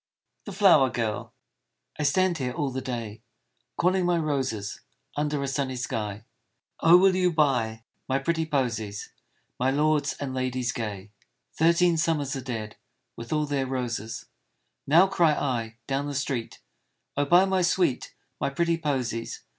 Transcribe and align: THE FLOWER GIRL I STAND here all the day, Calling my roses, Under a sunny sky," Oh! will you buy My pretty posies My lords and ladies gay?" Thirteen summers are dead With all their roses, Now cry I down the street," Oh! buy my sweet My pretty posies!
THE 0.45 0.51
FLOWER 0.51 0.89
GIRL 0.89 1.31
I 1.99 2.01
STAND 2.01 2.39
here 2.39 2.53
all 2.53 2.71
the 2.71 2.81
day, 2.81 3.21
Calling 3.77 4.03
my 4.03 4.17
roses, 4.17 4.81
Under 5.15 5.43
a 5.43 5.47
sunny 5.47 5.75
sky," 5.75 6.23
Oh! 6.81 6.97
will 6.97 7.15
you 7.15 7.31
buy 7.31 7.83
My 8.09 8.17
pretty 8.17 8.47
posies 8.47 9.11
My 9.59 9.69
lords 9.69 10.13
and 10.13 10.33
ladies 10.33 10.71
gay?" 10.71 11.11
Thirteen 11.59 11.97
summers 11.97 12.35
are 12.35 12.41
dead 12.41 12.77
With 13.15 13.31
all 13.31 13.45
their 13.45 13.67
roses, 13.67 14.25
Now 14.87 15.05
cry 15.05 15.33
I 15.35 15.77
down 15.85 16.07
the 16.07 16.15
street," 16.15 16.61
Oh! 17.15 17.25
buy 17.25 17.45
my 17.45 17.61
sweet 17.61 18.15
My 18.39 18.49
pretty 18.49 18.77
posies! 18.79 19.43